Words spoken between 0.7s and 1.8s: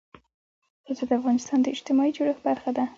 پسه د افغانستان د